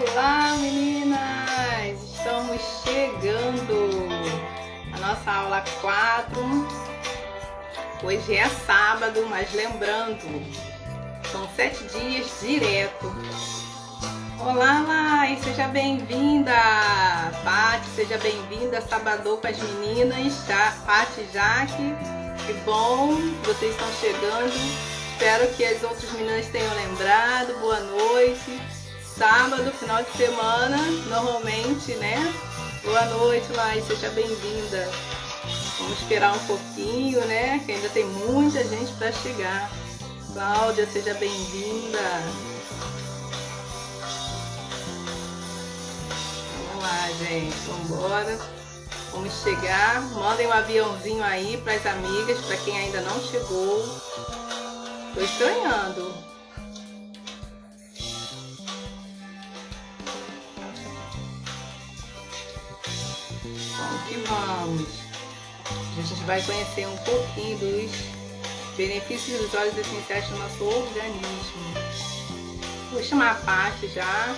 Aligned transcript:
Olá 0.00 0.54
meninas! 0.60 2.00
Estamos 2.14 2.60
chegando 2.84 4.08
a 4.92 4.98
nossa 5.00 5.28
aula 5.28 5.64
4. 5.80 6.68
Hoje 8.04 8.36
é 8.36 8.48
sábado, 8.48 9.26
mas 9.28 9.52
lembrando, 9.52 10.22
são 11.32 11.48
sete 11.56 11.82
dias 11.86 12.30
direto. 12.40 13.12
Olá, 14.38 14.84
Lai, 14.86 15.36
seja 15.42 15.66
bem-vinda! 15.66 16.52
Pati, 17.42 17.88
seja 17.96 18.18
bem-vinda, 18.18 18.80
sabadão 18.82 19.38
para 19.38 19.50
as 19.50 19.58
meninas, 19.58 20.46
tá? 20.46 20.76
Pati 20.86 21.26
Jaque, 21.32 21.92
que 22.46 22.52
bom, 22.64 23.16
vocês 23.44 23.72
estão 23.72 23.88
chegando. 24.00 24.52
Espero 25.10 25.52
que 25.56 25.64
as 25.64 25.82
outras 25.82 26.12
meninas 26.12 26.46
tenham 26.46 26.72
lembrado. 26.76 27.58
Boa 27.60 27.80
noite. 27.80 28.77
Sábado, 29.18 29.72
final 29.72 30.00
de 30.04 30.12
semana, 30.12 30.76
normalmente, 31.08 31.92
né? 31.96 32.32
Boa 32.84 33.04
noite, 33.06 33.52
Lai, 33.52 33.82
seja 33.84 34.08
bem-vinda. 34.10 34.88
Vamos 35.76 35.98
esperar 35.98 36.36
um 36.36 36.46
pouquinho, 36.46 37.20
né? 37.26 37.58
Que 37.66 37.72
ainda 37.72 37.88
tem 37.88 38.06
muita 38.06 38.62
gente 38.62 38.92
para 38.92 39.10
chegar. 39.10 39.72
Cláudia, 40.32 40.86
seja 40.86 41.14
bem-vinda. 41.14 41.98
Vamos 46.68 46.82
lá, 46.84 47.08
gente. 47.18 47.56
Vamos 47.66 47.90
embora. 47.90 48.38
Vamos 49.10 49.32
chegar. 49.42 50.00
Mandem 50.12 50.46
um 50.46 50.52
aviãozinho 50.52 51.24
aí 51.24 51.60
para 51.64 51.72
as 51.74 51.86
amigas, 51.86 52.38
para 52.44 52.56
quem 52.58 52.78
ainda 52.78 53.00
não 53.00 53.20
chegou. 53.20 53.84
Tô 55.12 55.20
estranhando. 55.20 56.37
Que 64.08 64.16
vamos. 64.26 64.88
A 65.98 66.02
gente 66.02 66.24
vai 66.24 66.42
conhecer 66.42 66.86
um 66.86 66.96
pouquinho 66.98 67.58
dos 67.58 67.92
benefícios 68.76 69.40
dos 69.40 69.54
óleos 69.54 69.76
essenciais 69.76 70.28
no 70.30 70.38
nosso 70.38 70.64
organismo. 70.64 71.62
Vou 72.92 73.02
chamar 73.02 73.32
a 73.32 73.34
parte 73.34 73.88
já. 73.88 74.36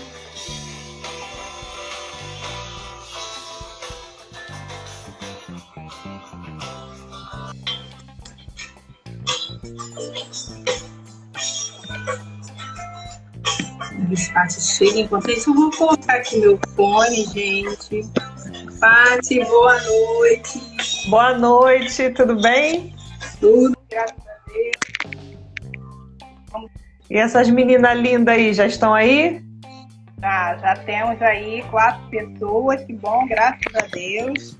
Pati 14.33 14.61
chega 14.61 15.01
enquanto 15.01 15.31
isso. 15.31 15.51
Eu 15.51 15.55
vou 15.55 15.71
colocar 15.73 16.15
aqui 16.15 16.39
meu 16.39 16.59
fone, 16.75 17.25
gente. 17.27 18.09
Pati, 18.81 19.45
boa 19.45 19.79
noite. 19.83 20.59
Boa 21.11 21.37
noite, 21.37 22.09
tudo 22.11 22.41
bem? 22.41 22.95
Tudo, 23.39 23.77
graças 23.91 24.27
a 24.27 24.37
Deus. 24.51 24.77
E 27.11 27.19
essas 27.19 27.51
meninas 27.51 27.99
lindas 27.99 28.35
aí, 28.35 28.55
já 28.55 28.67
estão 28.67 28.95
aí? 28.95 29.45
Já, 30.19 30.57
já 30.57 30.77
temos 30.77 31.21
aí 31.21 31.63
quatro 31.71 32.09
pessoas, 32.09 32.83
que 32.85 32.95
bom, 32.95 33.27
graças 33.27 33.75
a 33.75 33.87
Deus. 33.93 34.57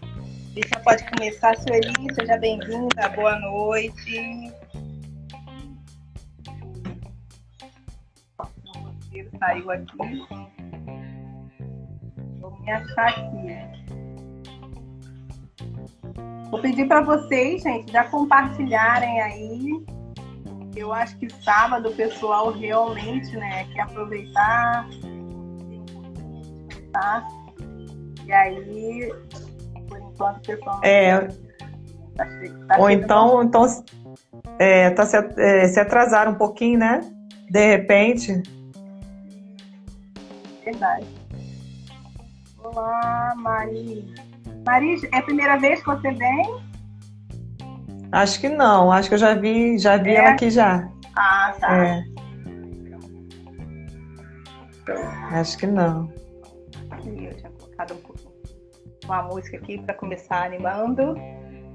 Gente 0.55 0.69
já 0.69 0.81
pode 0.81 1.03
começar, 1.11 1.57
Sueli, 1.57 2.15
seja 2.15 2.37
bem-vinda, 2.37 3.09
boa 3.17 3.39
noite. 3.39 4.53
O 8.39 8.47
saiu 9.39 9.71
aqui. 9.71 10.27
Vou 12.41 12.61
me 12.61 12.71
achar 12.71 13.09
aqui. 13.09 13.70
Vou 16.51 16.61
pedir 16.61 16.89
para 16.89 17.01
vocês, 17.01 17.63
gente, 17.63 17.93
já 17.93 18.05
compartilharem 18.05 19.21
aí. 19.21 19.87
Eu 20.75 20.93
acho 20.93 21.17
que 21.19 21.29
sábado 21.43 21.89
o 21.89 21.95
pessoal 21.95 22.53
realmente, 22.53 23.37
né, 23.37 23.65
quer 23.73 23.83
aproveitar, 23.83 24.89
tá? 26.93 27.27
E 28.27 28.33
aí, 28.33 29.13
por 29.89 29.99
enquanto 29.99 30.39
o 30.39 30.41
pessoal 30.41 30.81
é. 30.83 31.29
Tá, 32.17 32.27
tá 32.69 32.79
Ou 32.79 32.91
então, 32.91 33.43
então 33.43 33.67
é, 34.59 34.91
tá 34.91 35.07
se, 35.07 35.17
é, 35.17 35.69
se 35.69 35.81
atrasaram 35.81 36.33
um 36.33 36.37
pouquinho, 36.37 36.79
né? 36.79 37.01
De 37.49 37.67
repente. 37.67 38.43
Verdade. 40.65 41.07
Olá, 42.63 43.35
Mari. 43.37 44.30
Mari, 44.71 45.01
é 45.11 45.19
a 45.19 45.23
primeira 45.23 45.59
vez 45.59 45.81
que 45.81 45.87
você 45.87 46.13
vem? 46.13 46.63
Acho 48.13 48.41
que 48.41 48.49
não, 48.49 48.93
acho 48.93 49.09
que 49.09 49.17
eu 49.17 49.19
já 49.19 49.35
vi, 49.35 49.77
já 49.77 49.97
vi 49.97 50.11
é? 50.11 50.15
ela 50.15 50.31
aqui 50.31 50.49
já. 50.49 50.89
Ah, 51.17 51.53
tá. 51.59 51.77
É. 51.77 52.05
Acho 55.33 55.59
que 55.59 55.67
não. 55.67 56.09
Eu 57.05 57.35
tinha 57.35 57.51
colocado 57.51 57.95
um 57.95 59.07
uma 59.07 59.25
música 59.25 59.57
aqui 59.57 59.83
para 59.83 59.95
começar 59.95 60.47
animando. 60.47 61.17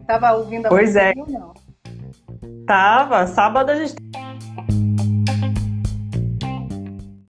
Tava 0.08 0.32
ouvindo 0.32 0.68
a 0.68 0.70
pois 0.70 0.96
música 0.96 1.06
é. 1.06 1.14
ou 1.18 1.30
não? 1.30 1.54
Tava, 2.66 3.28
sábado 3.28 3.72
a 3.72 3.76
gente 3.76 3.96